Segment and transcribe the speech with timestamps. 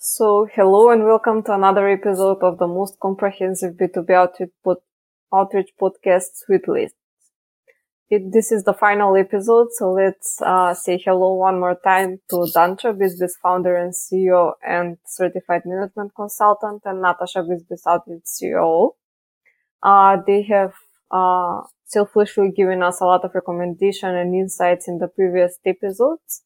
[0.00, 4.76] So, hello and welcome to another episode of the most comprehensive B2B outreach, pod-
[5.34, 6.94] outreach podcast, Sweet List.
[8.08, 12.46] It, this is the final episode, so let's uh, say hello one more time to
[12.54, 18.90] Dancho, BizzBee founder and CEO and certified management consultant, and Natasha, BizzBee outreach CEO.
[19.82, 20.74] Uh, they have
[21.10, 26.42] uh, selfishly given us a lot of recommendation and insights in the previous episodes.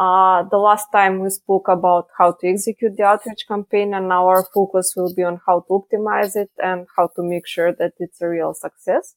[0.00, 4.26] Uh, the last time we spoke about how to execute the outreach campaign and now
[4.26, 7.92] our focus will be on how to optimize it and how to make sure that
[7.98, 9.14] it's a real success.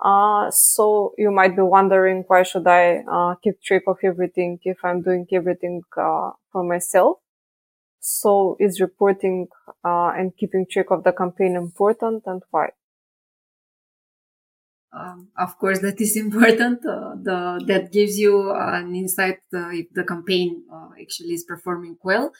[0.00, 4.78] Uh, so you might be wondering why should I uh, keep track of everything if
[4.84, 7.18] I'm doing everything uh, for myself?
[8.00, 9.48] So is reporting
[9.84, 12.70] uh, and keeping track of the campaign important and why?
[14.92, 19.86] Um, of course that is important uh, the that gives you an insight uh, if
[19.92, 22.32] the campaign uh, actually is performing well.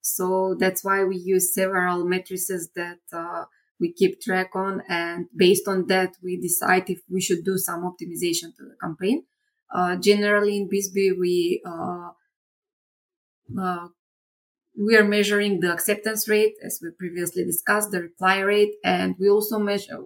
[0.00, 3.44] So that's why we use several matrices that uh,
[3.78, 7.82] we keep track on and based on that we decide if we should do some
[7.82, 9.24] optimization to the campaign.
[9.70, 12.10] Uh, generally in BizzBee we uh,
[14.78, 19.28] we are measuring the acceptance rate as we previously discussed the reply rate and we
[19.28, 19.98] also measure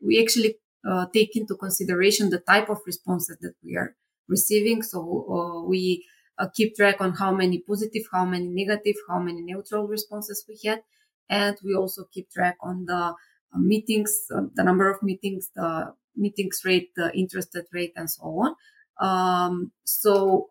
[0.00, 0.56] we actually
[0.88, 3.94] uh, take into consideration the type of responses that we are
[4.28, 4.82] receiving.
[4.82, 6.06] So uh, we
[6.38, 10.58] uh, keep track on how many positive, how many negative, how many neutral responses we
[10.64, 10.82] had.
[11.28, 15.92] And we also keep track on the uh, meetings, uh, the number of meetings, the
[16.16, 18.54] meetings rate, the interested rate, and so on.
[19.00, 20.50] Um, so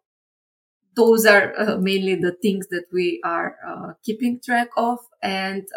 [0.96, 5.00] those are uh, mainly the things that we are keeping track of.
[5.22, 5.68] And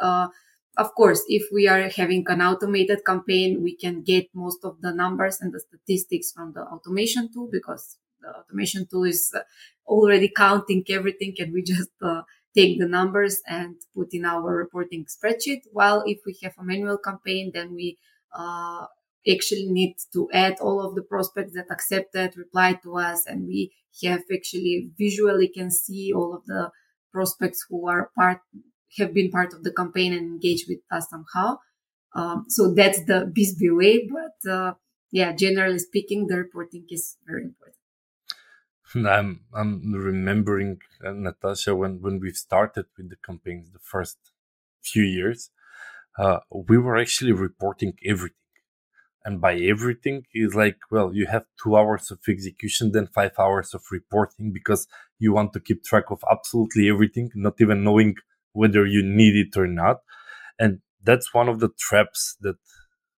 [0.76, 4.92] of course, if we are having an automated campaign, we can get most of the
[4.92, 9.40] numbers and the statistics from the automation tool because the automation tool is uh,
[9.86, 12.22] already counting everything and we just uh,
[12.56, 15.62] take the numbers and put in our reporting spreadsheet.
[15.72, 17.98] While if we have a manual campaign, then we
[18.34, 18.86] uh,
[19.30, 23.72] actually need to add all of the prospects that accepted, replied to us, and we
[24.02, 26.70] have actually visually can see all of the
[27.12, 28.40] prospects who are part
[28.98, 31.58] have been part of the campaign and engaged with us somehow.
[32.14, 34.08] Um, so that's the BizzBee way.
[34.08, 34.74] But uh,
[35.10, 37.76] yeah, generally speaking, the reporting is very important.
[38.94, 44.18] I'm I'm remembering uh, Natasha when when we started with the campaigns the first
[44.82, 45.50] few years,
[46.18, 48.36] uh, we were actually reporting everything,
[49.24, 53.72] and by everything is like well you have two hours of execution then five hours
[53.72, 54.86] of reporting because
[55.18, 58.16] you want to keep track of absolutely everything, not even knowing
[58.52, 60.00] whether you need it or not.
[60.58, 62.56] And that's one of the traps that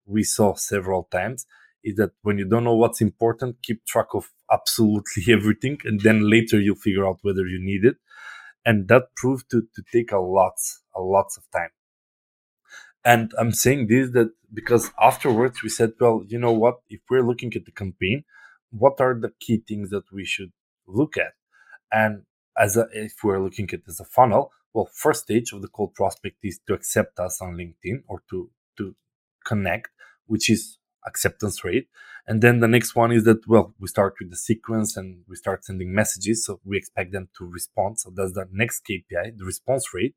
[0.07, 1.47] we saw several times
[1.83, 5.79] is that when you don't know what's important, keep track of absolutely everything.
[5.85, 7.97] And then later you'll figure out whether you need it.
[8.65, 10.55] And that proved to, to take a lot,
[10.95, 11.69] a lots of time.
[13.05, 16.77] And I'm saying this that because afterwards we said, well, you know what?
[16.89, 18.25] If we're looking at the campaign,
[18.71, 20.53] what are the key things that we should
[20.87, 21.35] look at?
[21.93, 22.23] And
[22.59, 25.95] as a, if we're looking at as a funnel, well, first stage of the cold
[25.95, 28.95] prospect is to accept us on LinkedIn or to, to
[29.47, 29.89] connect,
[30.27, 31.89] which is acceptance rate.
[32.27, 35.37] And then the next one is that, well, we start with the sequence and we
[35.37, 36.45] start sending messages.
[36.45, 38.01] So we expect them to respond.
[38.01, 40.17] So that's the next KPI, the response rate.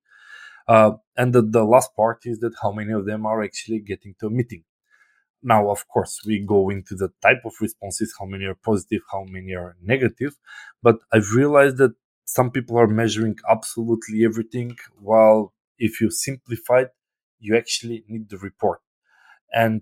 [0.67, 4.15] Uh, and the, the last part is that how many of them are actually getting
[4.19, 4.63] to a meeting.
[5.43, 9.23] Now, of course, we go into the type of responses, how many are positive, how
[9.23, 10.35] many are negative.
[10.81, 11.93] But I've realized that
[12.27, 16.93] some people are measuring absolutely everything while if you simplify it
[17.39, 18.81] you actually need the report.
[19.53, 19.81] And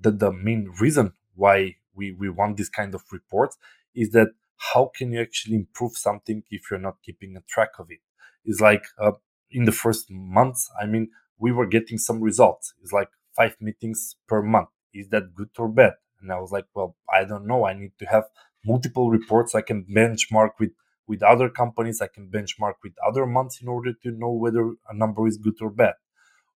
[0.00, 3.56] the, the main reason why we, we want this kind of reports
[3.94, 4.28] is that
[4.72, 8.00] how can you actually improve something if you're not keeping a track of it?
[8.44, 9.12] It's like uh,
[9.50, 12.74] in the first months i mean we were getting some results.
[12.82, 14.68] It's like five meetings per month.
[14.94, 15.94] Is that good or bad?
[16.20, 17.66] And i was like well i don't know.
[17.66, 18.24] I need to have
[18.64, 20.70] multiple reports i can benchmark with
[21.06, 22.00] with other companies.
[22.00, 25.56] I can benchmark with other months in order to know whether a number is good
[25.60, 25.94] or bad.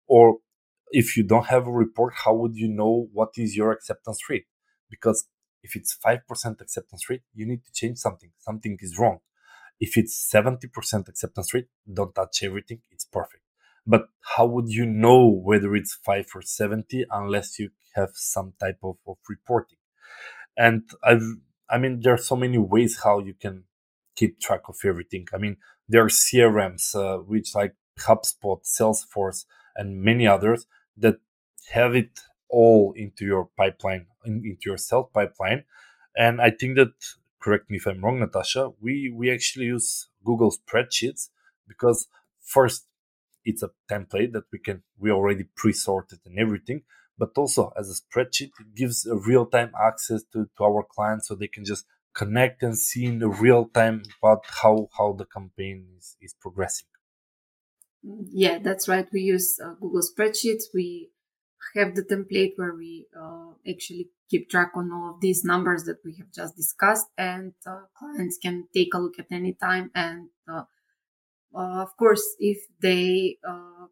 [0.07, 0.39] Or
[0.91, 4.47] if you don't have a report, how would you know what is your acceptance rate?
[4.91, 5.29] Because
[5.63, 8.31] if it's 5% acceptance rate, you need to change something.
[8.39, 9.19] Something is wrong.
[9.81, 12.81] If it's 70% acceptance rate, don't touch everything.
[12.91, 13.43] It's perfect.
[13.87, 18.79] But how would you know whether it's 5 or 70 unless you have some type
[18.83, 19.79] of, of reporting?
[20.57, 21.23] And I've,
[21.69, 23.65] I mean, there are so many ways how you can
[24.17, 25.27] keep track of everything.
[25.33, 25.59] I mean,
[25.89, 29.45] there are CRMs, uh, which like HubSpot, Salesforce,
[29.77, 30.67] and many others
[30.97, 31.17] that
[31.73, 35.65] have it all into your pipeline, in, into your sales pipeline.
[36.17, 36.93] And I think that,
[37.41, 41.29] correct me if I'm wrong, Natasha, we, we actually use Google spreadsheets
[41.69, 42.09] because
[42.41, 42.87] first,
[43.45, 46.83] it's a template that we can we already pre-sorted and everything
[47.19, 51.35] but also as a spreadsheet it gives a real-time access to, to our clients so
[51.35, 51.87] they can just
[52.17, 56.89] connect and see in the real time about how how the campaign is, is progressing.
[58.03, 59.07] Yeah that's right.
[59.13, 60.65] We use uh, google spreadsheets.
[60.73, 61.11] We
[61.75, 65.99] have the template where we uh, actually keep track on all of these numbers that
[66.05, 69.91] we have just discussed and uh, clients can take a look at any time.
[69.95, 70.65] And uh,
[71.55, 73.87] uh, of course if they uh,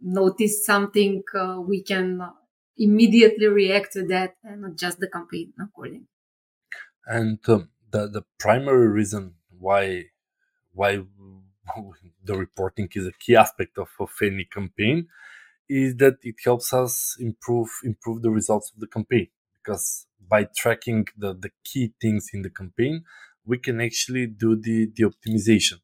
[0.00, 1.22] notice something
[1.66, 2.20] we can
[2.76, 6.08] immediately react to that and adjust the campaign accordingly
[7.06, 10.04] and um, the the primary reason why
[10.72, 11.02] why
[12.24, 15.08] the reporting is a key aspect of, of any campaign
[15.68, 19.28] is that it helps us improve improve the results of the campaign
[19.62, 23.04] because by tracking the, the key things in the campaign
[23.46, 25.80] we can actually do the the optimization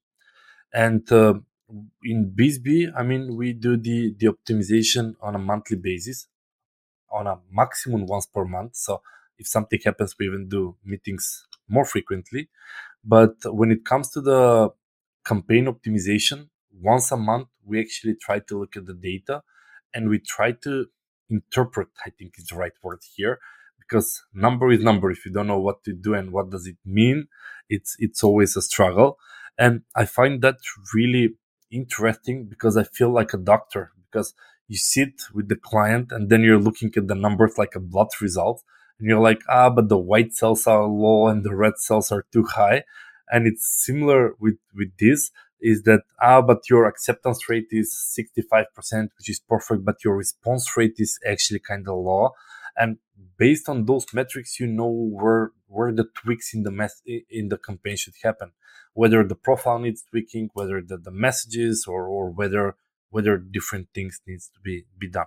[0.73, 1.35] and uh,
[2.05, 6.29] in BizzBee, I mean, we do the, the optimization on a monthly basis,
[7.11, 8.77] on a maximum once per month.
[8.77, 9.03] So
[9.41, 12.49] if something happens, we even do meetings more frequently.
[13.03, 14.71] But when it comes to the
[15.25, 16.49] campaign optimization,
[16.81, 19.43] once a month, we actually try to look at the data
[19.95, 20.87] and we try to
[21.29, 23.39] interpret, I think is the right word here,
[23.79, 25.11] because number is number.
[25.11, 27.27] If you don't know what to do and what does it mean,
[27.69, 29.19] it's, it's always a struggle.
[29.59, 30.59] And I find that
[30.95, 31.37] really
[31.71, 34.35] interesting because I feel like a doctor because
[34.69, 38.09] you sit with the client and then you're looking at the numbers like a blood
[38.21, 38.63] result
[39.01, 42.27] and you're like, ah, but the white cells are low and the red cells are
[42.33, 42.85] too high.
[43.33, 45.31] And it's similar with, with this
[45.61, 48.65] is that, ah, but your acceptance rate is 65%,
[49.19, 52.31] which is perfect, but your response rate is actually kind of low.
[52.77, 52.99] And
[53.39, 57.59] based on those metrics, you know where, where the tweaks in the mess, in the
[57.59, 58.53] campaign should happen,
[58.93, 62.77] whether the profile needs tweaking, whether the, the messages or, or whether,
[63.09, 65.27] whether different things needs to be, be done.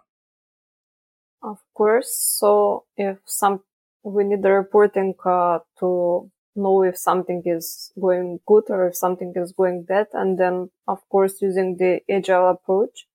[1.44, 2.16] Of course.
[2.16, 3.63] So if some,
[4.04, 9.34] we need the reporting uh, to know if something is going good or if something
[9.36, 10.07] is going bad.
[10.13, 13.07] And then, of course, using the agile approach,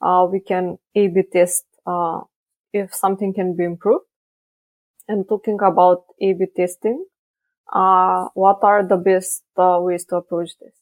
[0.00, 2.22] uh, we can A-B test, uh,
[2.72, 4.06] if something can be improved.
[5.08, 7.06] And talking about A-B testing,
[7.72, 10.74] uh, what are the best uh, ways to approach this?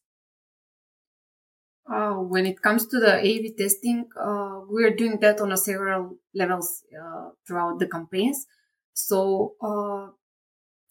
[1.88, 5.56] Uh, when it comes to the A/B testing, uh, we are doing that on a
[5.56, 8.46] several levels uh, throughout the campaigns.
[8.94, 10.10] So, uh,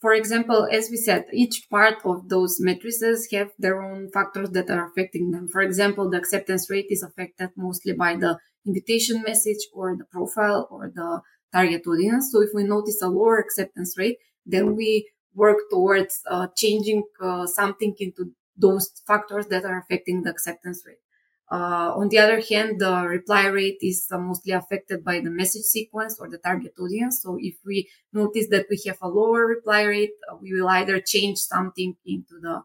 [0.02, 4.70] for example, as we said, each part of those matrices have their own factors that
[4.70, 5.48] are affecting them.
[5.48, 10.68] For example, the acceptance rate is affected mostly by the invitation message or the profile
[10.70, 11.22] or the
[11.54, 12.32] target audience.
[12.32, 17.48] So, if we notice a lower acceptance rate, then we work towards uh, changing uh,
[17.48, 21.04] something into those factors that are affecting the acceptance rate.
[21.52, 25.64] Uh, on the other hand, the reply rate is uh, mostly affected by the message
[25.64, 27.22] sequence or the target audience.
[27.22, 31.02] So if we notice that we have a lower reply rate, uh, we will either
[31.02, 32.64] change something into the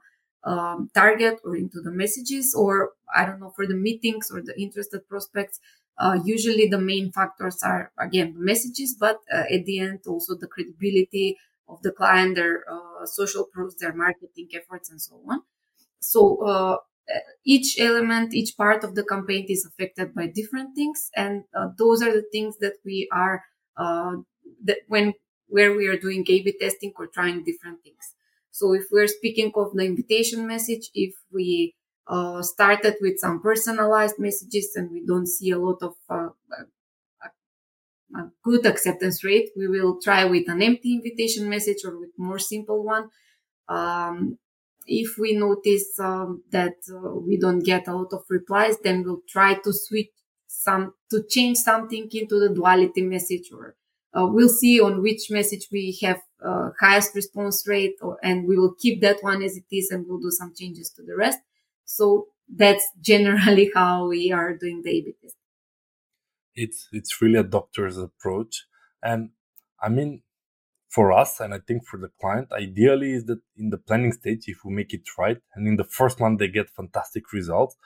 [0.48, 4.54] um, target or into the messages, or I don't know, for the meetings or the
[4.56, 5.58] interested prospects.
[5.98, 10.36] Uh, usually the main factors are again the messages, but uh, at the end also
[10.36, 11.36] the credibility
[11.68, 15.42] of the client, their uh, social proofs, their marketing efforts, and so on.
[16.00, 16.76] So uh,
[17.44, 22.02] each element, each part of the campaign is affected by different things, and uh, those
[22.02, 23.44] are the things that we are
[23.76, 24.16] uh,
[24.64, 25.14] that when
[25.48, 28.14] where we are doing A/B testing or trying different things.
[28.50, 31.74] So if we're speaking of the invitation message, if we
[32.08, 36.28] uh, started with some personalized messages and we don't see a lot of uh,
[38.14, 42.38] a good acceptance rate, we will try with an empty invitation message or with more
[42.38, 43.10] simple one.
[43.68, 44.38] Um,
[44.86, 49.22] if we notice um, that uh, we don't get a lot of replies, then we'll
[49.28, 50.10] try to switch
[50.46, 53.76] some to change something into the duality message, or
[54.14, 58.56] uh, we'll see on which message we have uh, highest response rate, or, and we
[58.56, 61.38] will keep that one as it is, and we'll do some changes to the rest.
[61.84, 65.36] So that's generally how we are doing the A/B test.
[66.54, 68.66] It's it's really a doctor's approach,
[69.02, 69.30] and
[69.82, 70.22] I mean
[70.96, 74.44] for us and I think for the client, ideally is that in the planning stage,
[74.46, 77.76] if we make it right, and in the first month they get fantastic results.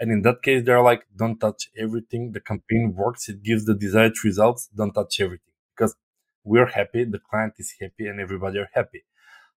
[0.00, 2.32] And in that case, they're like, don't touch everything.
[2.32, 3.28] The campaign works.
[3.28, 4.68] It gives the desired results.
[4.80, 5.94] Don't touch everything because
[6.42, 7.04] we're happy.
[7.04, 9.04] The client is happy and everybody are happy.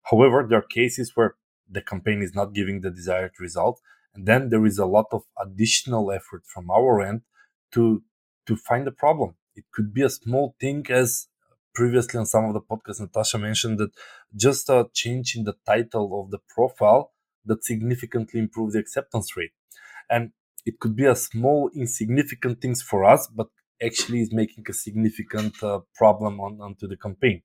[0.10, 1.34] However, there are cases where
[1.68, 3.82] the campaign is not giving the desired result.
[4.13, 7.22] And then there is a lot of additional effort from our end
[7.74, 8.04] to,
[8.46, 9.34] to find the problem.
[9.56, 11.29] It could be a small thing as
[11.80, 13.92] previously on some of the podcasts, Natasha mentioned that
[14.46, 17.04] just a change in the title of the profile
[17.50, 19.54] that significantly improved the acceptance rate.
[20.10, 20.24] And
[20.70, 23.48] it could be a small, insignificant things for us, but
[23.88, 27.38] actually is making a significant uh, problem on onto the campaign.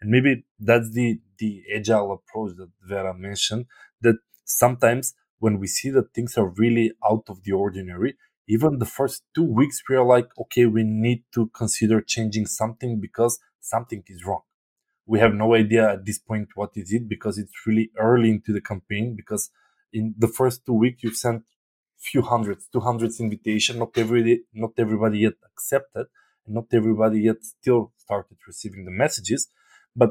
[0.00, 0.32] And maybe
[0.68, 1.08] that's the
[1.42, 3.64] the agile approach that Vera mentioned.
[4.06, 4.18] That
[4.62, 5.04] sometimes
[5.44, 8.12] when we see that things are really out of the ordinary,
[8.48, 13.00] even the first two weeks we are like, okay, we need to consider changing something
[13.00, 14.42] because something is wrong.
[15.06, 18.52] We have no idea at this point what is it because it's really early into
[18.52, 19.50] the campaign because
[19.92, 21.44] in the first two weeks you've sent
[21.98, 23.78] few hundreds, two hundreds invitation.
[23.78, 26.06] Not every not everybody yet accepted,
[26.46, 29.48] and not everybody yet still started receiving the messages.
[29.94, 30.10] But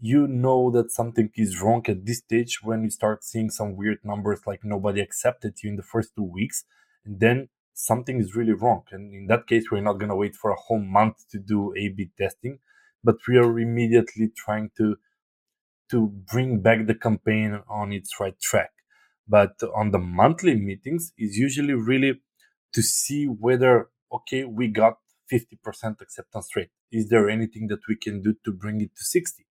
[0.00, 3.98] you know that something is wrong at this stage when you start seeing some weird
[4.04, 6.64] numbers like nobody accepted you in the first two weeks,
[7.04, 8.82] and then something is really wrong.
[8.90, 12.10] And in that case, we're not gonna wait for a whole month to do A/B
[12.18, 12.58] testing,
[13.04, 14.96] but we are immediately trying to
[15.90, 18.72] to bring back the campaign on its right track.
[19.28, 22.22] But on the monthly meetings is usually really
[22.72, 24.98] to see whether, okay, we got
[25.30, 26.70] 50% acceptance rate.
[26.90, 29.46] Is there anything that we can do to bring it to 60?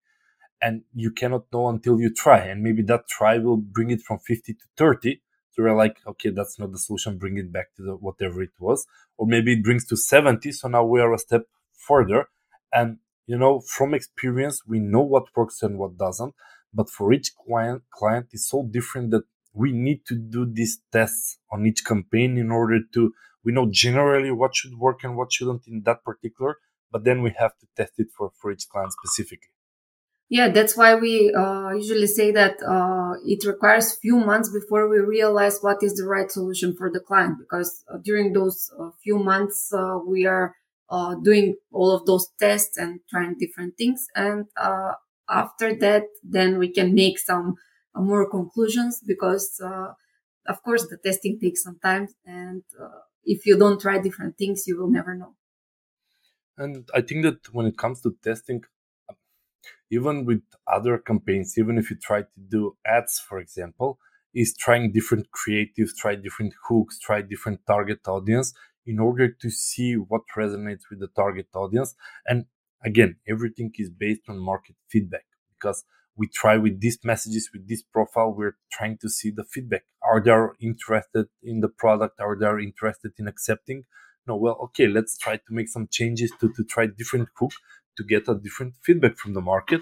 [0.61, 2.39] And you cannot know until you try.
[2.39, 5.21] And maybe that try will bring it from 50 to 30.
[5.51, 7.17] So we're like, okay, that's not the solution.
[7.17, 8.87] Bring it back to the, whatever it was.
[9.17, 10.51] Or maybe it brings to 70.
[10.51, 11.43] So now we are a step
[11.73, 12.27] further.
[12.73, 16.33] And, you know, from experience, we know what works and what doesn't.
[16.73, 21.37] But for each client, client is so different that we need to do these tests
[21.51, 25.67] on each campaign in order to we know generally what should work and what shouldn't
[25.67, 26.57] in that particular
[26.91, 29.49] but then we have to test it for for each client specifically
[30.31, 34.97] yeah that's why we uh, usually say that uh, it requires few months before we
[34.97, 39.19] realize what is the right solution for the client because uh, during those uh, few
[39.19, 40.55] months uh, we are
[40.89, 44.45] uh, doing all of those tests and trying different things and
[45.29, 47.55] after that then we can make some
[47.95, 49.61] more conclusions because
[50.47, 52.63] of course the testing takes some time and
[53.23, 55.33] if you don't try different things you will never know.
[56.57, 58.61] And i think that when it comes to testing
[59.91, 60.41] even with
[60.71, 63.99] other campaigns even if you try to do ads for example
[64.33, 68.53] is trying different creatives try different hooks try different target audience
[68.85, 71.95] in order to see what resonates with the target audience.
[72.25, 72.45] And
[72.83, 75.83] again everything is based on market feedback because
[76.15, 79.83] we try with these messages with this profile we're trying to see the feedback.
[80.03, 82.19] Are they interested in the product?
[82.19, 83.83] Are they interested in accepting?
[84.27, 87.51] No well okay let's try to make some changes to, to try different hook
[87.97, 89.81] to get a different feedback from the market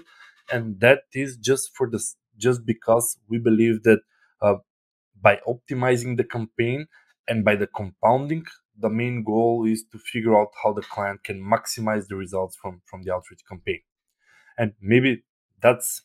[0.52, 4.00] and that is just for this just because we believe that
[4.42, 4.54] uh,
[5.20, 6.86] by optimizing the campaign
[7.28, 8.44] and by the compounding
[8.78, 12.80] the main goal is to figure out how the client can maximize the results from
[12.86, 13.80] from the outreach campaign
[14.58, 15.22] and maybe
[15.60, 16.02] that's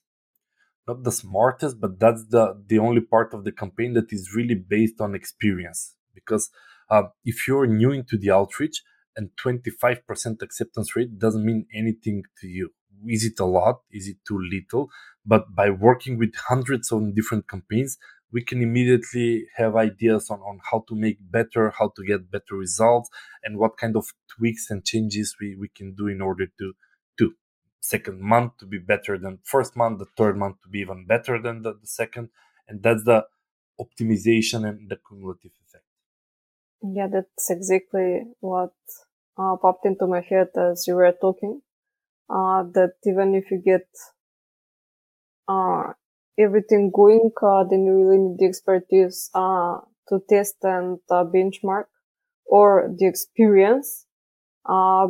[0.88, 4.56] not the smartest, but that's the the only part of the campaign that is really
[4.56, 5.96] based on experience.
[6.14, 6.50] Because
[6.90, 8.84] uh, if you're new into the outreach
[9.16, 12.70] and 25% acceptance rate doesn't mean anything to you.
[13.08, 13.82] Is it a lot?
[13.92, 14.90] Is it too little?
[15.26, 17.98] But by working with hundreds of different campaigns,
[18.32, 22.56] we can immediately have ideas on, on how to make better, how to get better
[22.56, 23.10] results,
[23.44, 26.74] and what kind of tweaks and changes we, we can do in order to
[27.20, 27.34] to
[27.80, 31.42] second month to be better than first month, the third month to be even better
[31.42, 32.30] than the, the second.
[32.68, 33.26] And that's the
[33.80, 35.52] optimization and the cumulative.
[36.94, 38.72] Yeah, that's exactly what
[39.38, 41.62] uh, popped into my head as you were talking.
[42.30, 43.88] Uh, that even if you get
[45.48, 45.94] uh,
[46.38, 49.77] everything going, uh, then you really need the expertise uh,
[50.10, 51.86] to test and uh, benchmark
[52.46, 54.06] or the experience.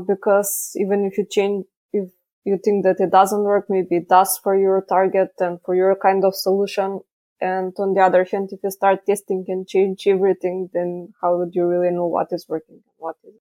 [0.08, 2.10] because even if you change, if
[2.46, 5.96] you think that it doesn't work, maybe it does for your target and for your
[5.96, 7.02] kind of solution.
[7.46, 11.54] And on the other hand, if you start testing and change everything, then how would
[11.54, 13.42] you really know what is working and what isn't?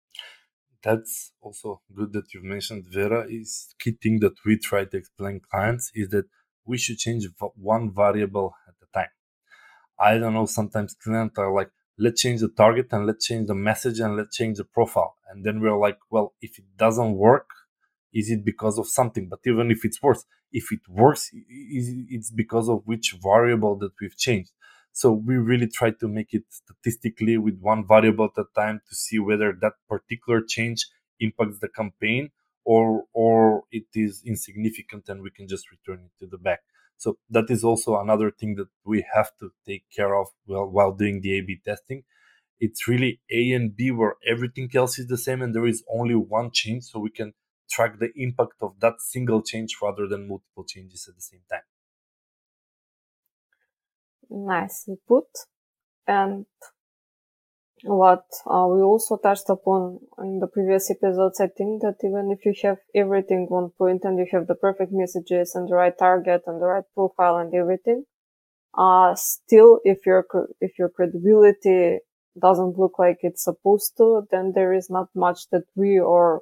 [0.88, 5.40] That's also good that you've mentioned Vera is key thing that we try to explain
[5.50, 6.26] clients is that
[6.66, 7.24] we should change
[7.56, 9.14] one variable at a time.
[9.98, 13.56] I don't know, sometimes clients are like, let's change the target and let's change the
[13.56, 15.16] message and let's change the profile.
[15.30, 17.48] And then we're like, well, if it doesn't work,
[18.14, 22.70] is it because of something but even if it's worse if it works it's because
[22.70, 24.52] of which variable that we've changed
[24.92, 28.96] so we really try to make it statistically with one variable at a time to
[28.96, 30.88] see whether that particular change
[31.20, 32.30] impacts the campaign
[32.66, 36.62] or or it is insignificant and we can just return it to the back
[36.98, 40.94] so that is also another thing that we have to take care of while, while
[40.94, 42.04] doing the A/B testing.
[42.60, 46.16] It's really A and B where everything else is the same and there is only
[46.16, 47.34] one change, so we can
[47.70, 51.62] track the impact of that single change rather than multiple changes at the same time.
[54.30, 55.28] Nicely put.
[56.08, 56.46] And
[57.84, 62.46] what uh, we also touched upon in the previous episodes, I think that even if
[62.46, 66.44] you have everything on point and you have the perfect messages and the right target
[66.48, 68.06] and the right profile and everything,
[68.76, 70.26] uh, still, if your,
[70.62, 72.00] if your credibility
[72.40, 76.42] doesn't look like it's supposed to, then there is not much that we or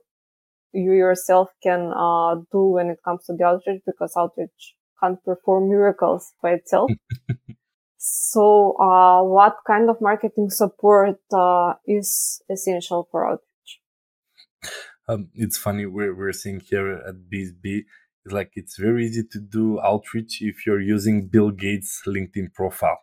[0.73, 5.69] you yourself can, uh, do when it comes to the outreach because outreach can't perform
[5.69, 6.91] miracles by itself.
[8.03, 13.79] So, uh, what kind of marketing support uh, is essential for outreach?
[15.07, 17.83] Um, it's funny we're we're seeing here at BSB.
[18.25, 22.97] It's like it's very easy to do outreach if you're using Bill Gates' LinkedIn profile.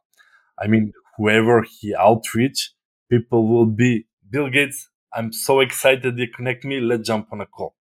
[0.59, 2.73] I mean, whoever he outreach,
[3.09, 4.91] people will be Bill Gates.
[5.15, 6.81] I'm so excited you connect me.
[6.81, 7.75] Let's jump on a call.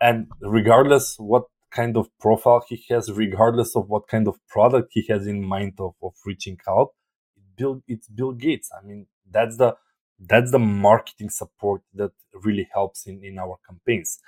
[0.00, 5.04] And regardless what kind of profile he has, regardless of what kind of product he
[5.08, 6.88] has in mind of, of reaching out.
[7.56, 8.70] Bill, it's Bill Gates.
[8.76, 9.76] I mean, that's the
[10.20, 14.20] that's the marketing support that really helps in, in our campaigns.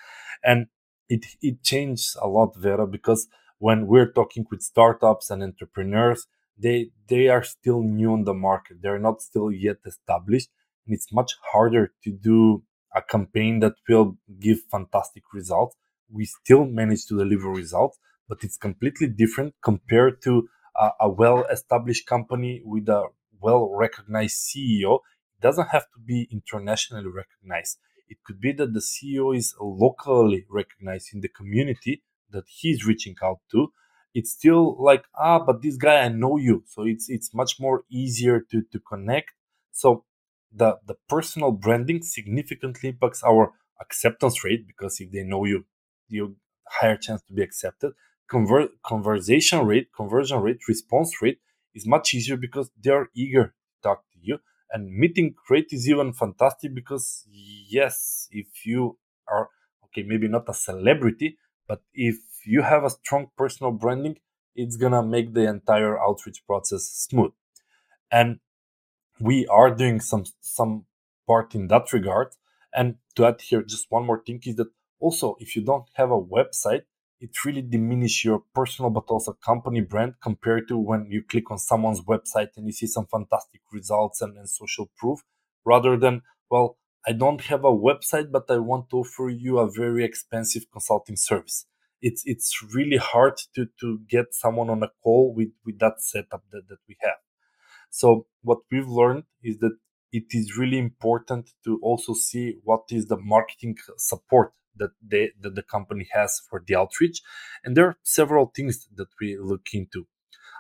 [0.43, 0.67] And
[1.09, 3.29] it it changed a lot, Vera, because
[3.59, 6.27] when we're talking with startups and entrepreneurs,
[6.59, 8.79] they they are still new on the market.
[8.83, 10.51] They're not still yet established.
[10.87, 12.63] And it's much harder to do
[12.95, 15.77] a campaign that will give fantastic results
[16.11, 17.99] we still manage to deliver results,
[18.29, 23.09] but it's completely different compared to a, a well established company with a
[23.41, 25.01] well recognized CEO.
[25.37, 27.79] It doesn't have to be internationally recognized.
[28.09, 33.17] It could be that the CEO is locally recognized in the community that he's reaching
[33.23, 33.73] out to.
[34.15, 36.63] It's still like, ah, but this guy, I know you.
[36.67, 39.33] So it's, it's much more easier to, to connect.
[39.73, 40.05] So
[40.55, 45.65] the, the personal branding significantly impacts our acceptance rate because if they know you,
[46.09, 46.37] you
[46.69, 47.93] higher chance to be accepted.
[48.31, 51.39] Conver- conversation rate, conversion rate, response rate
[51.75, 54.39] is much easier because they are eager to talk to you.
[54.73, 59.49] And meeting rate is even fantastic because yes, if you are
[59.85, 61.37] okay, maybe not a celebrity,
[61.69, 64.17] but if you have a strong personal branding,
[64.55, 67.33] it's gonna make the entire outreach process smooth.
[68.11, 68.39] And
[69.21, 70.87] we are doing some some
[71.27, 72.29] part in that regard.
[72.75, 76.11] And to add here, just one more thing is that also, if you don't have
[76.11, 76.83] a website,
[77.21, 81.59] it really diminishes your personal but also company brand compared to when you click on
[81.59, 85.21] someone's website and you see some fantastic results and, and social proof
[85.65, 89.71] rather than, well, I don't have a website, but I want to offer you a
[89.71, 91.67] very expensive consulting service.
[92.01, 96.43] It's it's really hard to to get someone on a call with with that setup
[96.51, 97.21] that, that we have.
[97.95, 99.77] So what we've learned is that
[100.13, 105.55] it is really important to also see what is the marketing support that they that
[105.55, 107.23] the company has for the outreach.
[107.65, 110.09] And there are several things that we look into.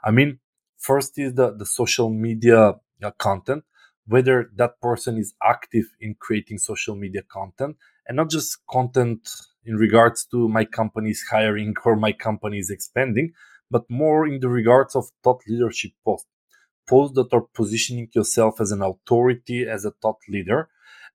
[0.04, 0.38] I mean
[0.78, 2.60] first is the the social media
[3.02, 3.64] uh, content
[4.06, 7.74] whether that person is active in creating social media content
[8.06, 9.20] and not just content
[9.64, 13.32] in regards to my company is hiring or my company is expanding
[13.70, 16.33] but more in the regards of thought leadership posts
[16.86, 20.68] posts that are positioning yourself as an authority as a thought leader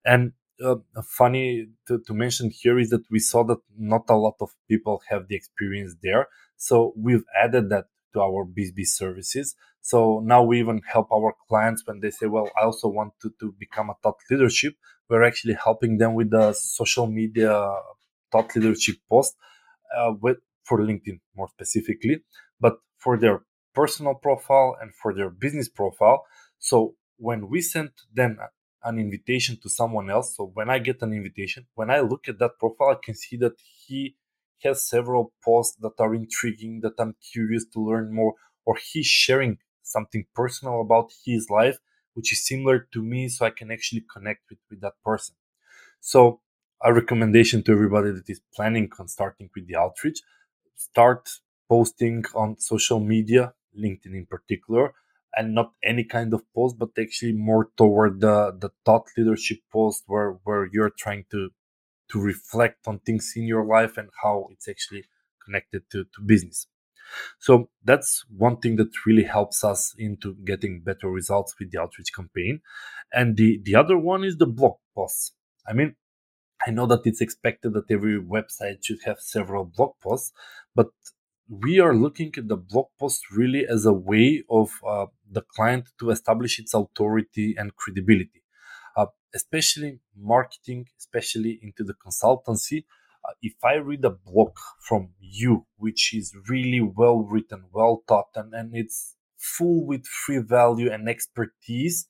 [0.06, 4.36] and uh, funny to, to mention here is that we saw that not a lot
[4.42, 6.28] of people have the experience there.
[6.58, 9.56] So we've added that to our BSB services.
[9.82, 13.32] So now we even help our clients when they say, well, I also want to,
[13.40, 14.74] to become a thought leadership.
[15.10, 17.74] We're actually helping them with the social media
[18.32, 19.36] thought leadership post
[19.98, 22.22] uh, with, for LinkedIn more specifically,
[22.60, 23.42] but for their
[23.80, 26.20] personal profile and for their business profile.
[26.70, 26.78] So
[27.28, 27.90] when we send
[28.20, 28.34] them
[28.84, 30.36] an invitation to someone else.
[30.36, 33.38] So when I get an invitation, when I look at that profile, I can see
[33.38, 34.16] that he
[34.64, 38.34] has several posts that are intriguing, that I'm curious to learn more,
[38.66, 41.78] or he's sharing something personal about his life,
[42.14, 45.36] which is similar to me, so I can actually connect with, with that person.
[46.00, 46.42] So
[46.82, 50.20] a recommendation to everybody that is planning on starting with the outreach,
[50.76, 51.30] start
[51.68, 54.94] posting on social media, LinkedIn in particular,
[55.36, 60.04] and not any kind of post, but actually more toward the, the thought leadership post
[60.08, 61.50] where, where you're trying to,
[62.12, 65.04] to reflect on things in your life and how it's actually
[65.46, 66.68] connected to, to business.
[67.40, 72.14] So that's one thing that really helps us into getting better results with the outreach
[72.16, 72.62] campaign.
[73.12, 75.34] And the, the other one is the blog posts.
[75.68, 75.96] I mean,
[76.66, 80.34] I know that it's expected that every website should have several blog posts,
[80.76, 80.88] but
[81.50, 85.90] we are looking at the blog post really as a way of uh, the client
[86.00, 88.44] to establish its authority and credibility,
[88.96, 92.86] uh, especially marketing, especially into the consultancy.
[93.26, 98.30] Uh, if I read a blog from you, which is really well written, well taught,
[98.36, 102.08] and, and it's full with free value and expertise,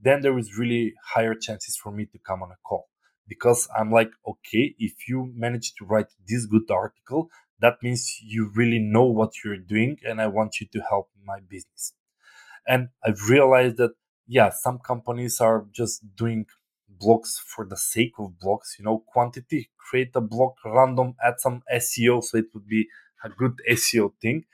[0.00, 2.88] then there is really higher chances for me to come on a call
[3.26, 7.30] because I'm like, okay, if you manage to write this good article,
[7.64, 11.40] that means you really know what you're doing and I want you to help my
[11.40, 11.94] business.
[12.66, 13.92] And I've realized that,
[14.26, 16.46] yeah, some companies are just doing
[17.02, 21.62] blogs for the sake of blogs, you know, quantity, create a blog random, add some
[21.72, 22.22] SEO.
[22.22, 22.88] So it would be
[23.24, 24.44] a good SEO thing.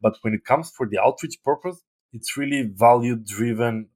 [0.00, 3.88] But when it comes for the outreach purpose, it's really value driven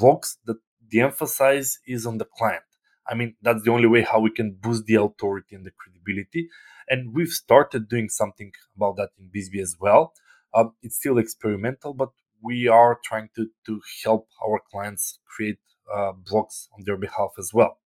[0.00, 0.58] blogs that
[0.90, 2.64] the emphasis is on the client.
[3.10, 6.48] I mean, that's the only way how we can boost the authority and the credibility.
[6.88, 10.12] And we've started doing something about that in BizzBee as well.
[10.54, 12.10] Um, it's still experimental, but
[12.42, 15.58] we are trying to, to help our clients create
[15.92, 17.78] uh, blogs on their behalf as well.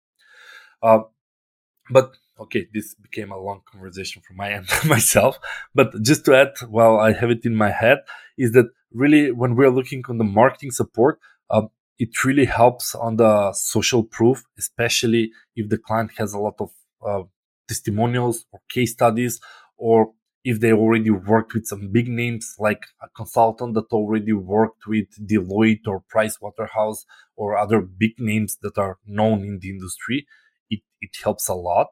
[0.82, 1.00] Uh,
[1.90, 5.38] but okay, this became a long conversation from my end myself.
[5.74, 7.98] But just to add, while I have it in my head,
[8.38, 11.18] is that really when we're looking on the marketing support,
[11.50, 16.54] um, it really helps on the social proof, especially if the client has a lot
[16.58, 16.70] of
[17.06, 17.22] uh,
[17.68, 19.40] testimonials or case studies,
[19.76, 20.12] or
[20.44, 25.06] if they already worked with some big names like a consultant that already worked with
[25.26, 30.26] Deloitte or Price Waterhouse or other big names that are known in the industry,
[30.68, 31.88] it, it helps a lot.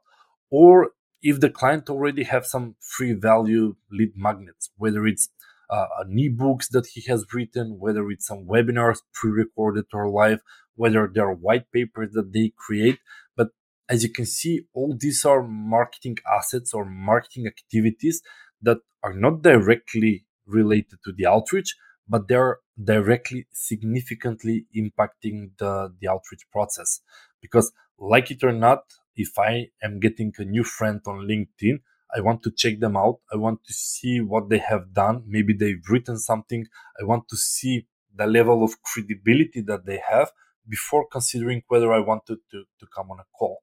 [0.50, 0.90] Or
[1.22, 5.30] if the client already have some free value lead magnets, whether it's
[5.76, 10.40] Uh, an ebooks that he has written, whether it's some webinars pre-recorded or live,
[10.80, 12.98] whether there are white papers that they create.
[13.38, 13.48] But
[13.88, 18.16] as you can see, all these are marketing assets or marketing activities
[18.66, 20.14] that are not directly
[20.58, 21.70] related to the outreach,
[22.06, 22.58] but they're
[22.92, 27.00] directly significantly impacting the, the outreach process.
[27.40, 28.80] Because like it or not,
[29.24, 31.80] if I am getting a new friend on LinkedIn,
[32.14, 33.20] I want to check them out.
[33.32, 35.24] I want to see what they have done.
[35.26, 36.66] Maybe they've written something.
[37.00, 40.30] I want to see the level of credibility that they have
[40.68, 43.62] before considering whether I want to, to, to come on a call.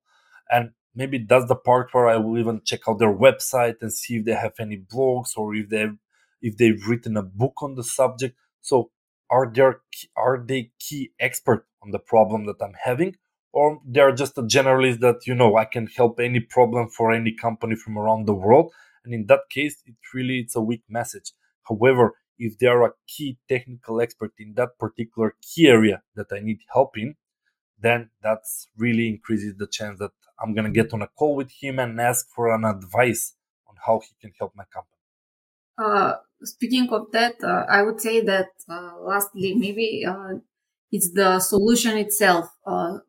[0.49, 4.17] And maybe that's the part where I will even check out their website and see
[4.17, 5.97] if they have any blogs or if they've
[6.41, 8.35] if they've written a book on the subject.
[8.61, 8.91] So
[9.29, 9.81] are there
[10.15, 13.15] are they key expert on the problem that I'm having,
[13.51, 17.31] or they're just a generalist that you know I can help any problem for any
[17.31, 18.71] company from around the world.
[19.03, 21.31] And in that case, it really it's a weak message.
[21.67, 26.39] However, if they are a key technical expert in that particular key area that I
[26.39, 27.15] need help in,
[27.81, 31.79] then that's really increases the chance that I'm gonna get on a call with him
[31.79, 33.35] and ask for an advice
[33.67, 34.95] on how he can help my company.
[35.77, 40.35] Uh, speaking of that, uh, I would say that uh, lastly, maybe uh,
[40.91, 42.99] it's the solution itself uh,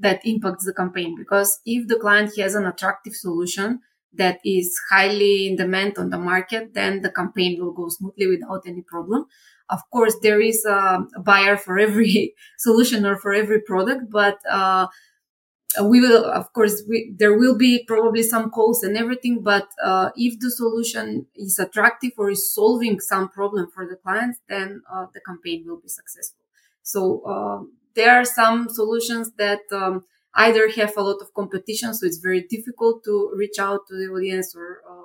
[0.00, 3.80] that impacts the campaign because if the client has an attractive solution
[4.16, 8.62] that is highly in demand on the market, then the campaign will go smoothly without
[8.66, 9.26] any problem.
[9.70, 14.86] Of course, there is a buyer for every solution or for every product, but uh,
[15.82, 20.10] we will, of course, we, there will be probably some calls and everything, but uh,
[20.16, 25.06] if the solution is attractive or is solving some problem for the clients, then uh,
[25.12, 26.44] the campaign will be successful.
[26.82, 30.04] So uh, there are some solutions that um,
[30.34, 34.06] either have a lot of competition, so it's very difficult to reach out to the
[34.06, 35.04] audience or uh,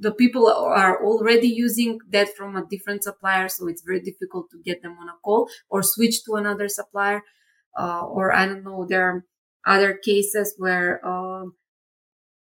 [0.00, 4.58] the people are already using that from a different supplier, so it's very difficult to
[4.64, 7.22] get them on a call or switch to another supplier.
[7.78, 9.24] Uh, or I don't know, there are
[9.66, 11.44] other cases where uh,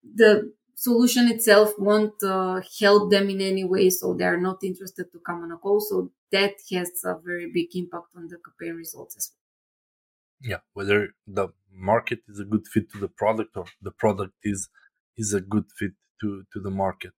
[0.02, 5.10] the solution itself won't uh, help them in any way, so they are not interested
[5.12, 5.80] to come on a call.
[5.80, 10.50] So that has a very big impact on the campaign results as well.
[10.50, 14.68] Yeah, whether the market is a good fit to the product or the product is
[15.16, 17.12] is a good fit to to the market.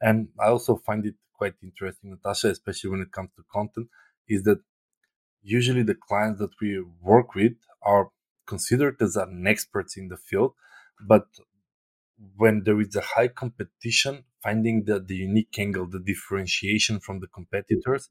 [0.00, 3.88] And I also find it quite interesting, Natasha, especially when it comes to content,
[4.28, 4.60] is that
[5.42, 8.10] usually the clients that we work with are
[8.46, 10.52] considered as an expert in the field,
[11.00, 11.26] but
[12.36, 17.26] when there is a high competition, finding the, the unique angle, the differentiation from the
[17.26, 18.08] competitors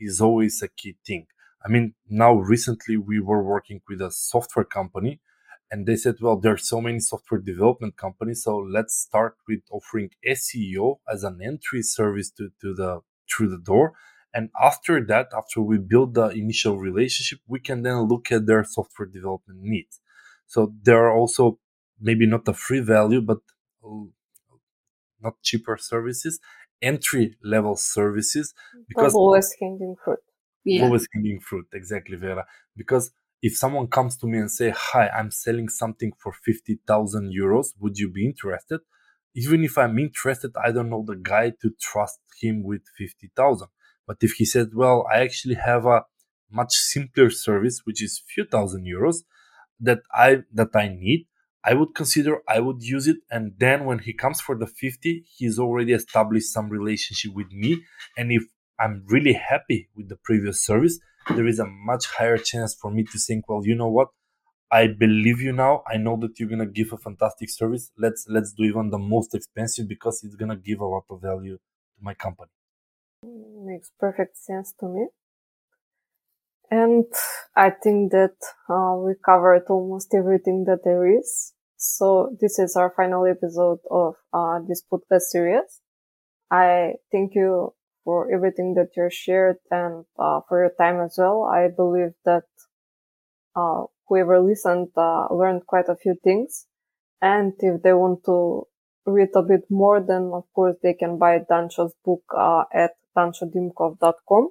[0.00, 1.26] is always a key thing.
[1.64, 5.20] I mean, now recently we were working with a software company
[5.70, 8.42] and they said, well, there are so many software development companies.
[8.42, 13.58] So let's start with offering SEO as an entry service to, to the, through the
[13.58, 13.92] door.
[14.34, 18.64] And after that, after we build the initial relationship, we can then look at their
[18.64, 20.00] software development needs.
[20.46, 21.58] So there are also
[22.00, 23.38] maybe not a free value, but
[25.20, 26.40] not cheaper services,
[26.82, 28.54] entry level services
[28.88, 30.18] because lowest hanging fruit.
[30.64, 30.86] Yeah.
[30.86, 32.46] Lowest hanging fruit, exactly, Vera.
[32.76, 33.10] Because
[33.42, 37.68] if someone comes to me and say, "Hi, I'm selling something for fifty thousand euros.
[37.80, 38.80] Would you be interested?"
[39.34, 43.68] Even if I'm interested, I don't know the guy to trust him with fifty thousand.
[44.06, 46.04] But if he said, "Well, I actually have a
[46.50, 49.18] much simpler service, which is few thousand euros
[49.78, 51.26] that I, that I need,
[51.64, 53.18] I would consider I would use it.
[53.30, 57.82] And then when he comes for the 50, he's already established some relationship with me.
[58.16, 58.44] And if
[58.78, 63.04] I'm really happy with the previous service, there is a much higher chance for me
[63.04, 64.08] to think, well, you know what?
[64.72, 65.82] I believe you now.
[65.86, 67.90] I know that you're gonna give a fantastic service.
[67.98, 71.56] Let's let's do even the most expensive because it's gonna give a lot of value
[71.56, 72.50] to my company.
[73.22, 75.06] Makes perfect sense to me.
[76.70, 77.04] And
[77.56, 78.36] I think that
[78.68, 81.52] uh, we covered almost everything that there is.
[81.76, 85.80] So this is our final episode of uh, this podcast series.
[86.50, 91.44] I thank you for everything that you shared and uh, for your time as well.
[91.44, 92.44] I believe that
[93.56, 96.66] uh, whoever listened uh, learned quite a few things.
[97.20, 98.66] And if they want to
[99.06, 104.50] read a bit more, then of course they can buy Dancho's book uh, at danchodimkov.com.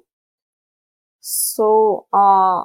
[1.20, 2.64] So, uh,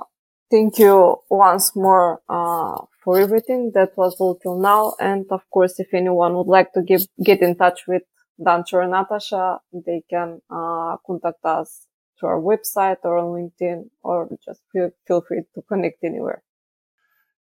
[0.49, 4.93] thank you once more, uh, for everything that was all till now.
[4.99, 8.03] And of course, if anyone would like to give, get in touch with
[8.39, 11.87] Dancho or Natasha, they can, uh, contact us
[12.17, 16.43] through our website or on LinkedIn or just feel, feel free to connect anywhere.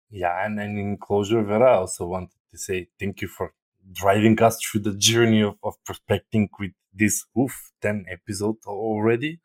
[0.09, 0.45] Yeah.
[0.45, 3.53] And, and in closure, Vera, I also wanted to say thank you for
[3.91, 9.39] driving us through the journey of, of prospecting with this oof 10 episode already.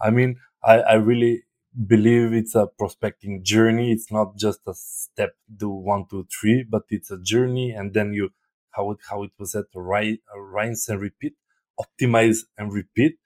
[0.00, 0.36] I mean,
[0.66, 1.44] I, I really
[1.86, 3.92] believe it's a prospecting journey.
[3.92, 7.70] It's not just a step, do one, two, three, but it's a journey.
[7.72, 8.30] And then you,
[8.70, 11.34] how it, how it was said, rise, rinse and repeat,
[11.80, 13.16] optimize and repeat.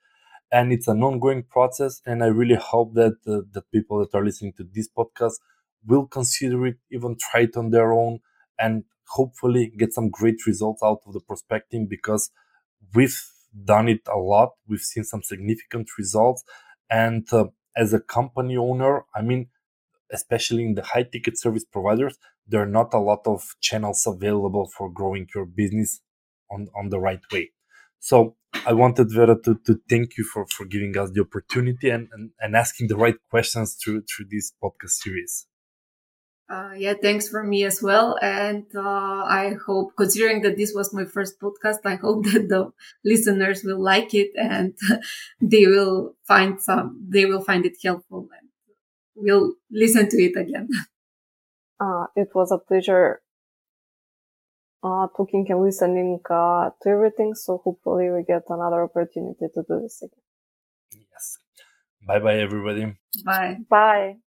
[0.52, 2.00] And it's an ongoing process.
[2.06, 5.34] And I really hope that uh, the people that are listening to this podcast
[5.86, 8.20] will consider it, even try it on their own
[8.58, 12.30] and hopefully get some great results out of the prospecting because
[12.94, 13.20] we've
[13.64, 14.50] done it a lot.
[14.66, 16.44] We've seen some significant results.
[16.90, 17.46] And uh,
[17.76, 19.48] as a company owner, I mean,
[20.12, 24.70] especially in the high ticket service providers, there are not a lot of channels available
[24.76, 26.00] for growing your business
[26.50, 27.50] on, on the right way.
[28.00, 32.08] So I wanted Vera to, to thank you for, for giving us the opportunity and,
[32.12, 35.46] and, and asking the right questions through, through this podcast series.
[36.48, 38.16] Uh, yeah, thanks for me as well.
[38.22, 38.80] And uh,
[39.24, 42.72] I hope, considering that this was my first podcast, I hope that the
[43.04, 44.74] listeners will like it and
[45.40, 48.48] they will find some, they will find it helpful and
[49.14, 50.68] will listen to it again.
[51.80, 53.20] Uh, it was a pleasure
[54.82, 57.34] uh, talking and listening uh, to everything.
[57.34, 60.22] So hopefully we get another opportunity to do this again.
[60.92, 61.38] Yes.
[62.06, 62.96] Bye bye, everybody.
[63.24, 63.60] Bye.
[63.68, 64.18] Bye.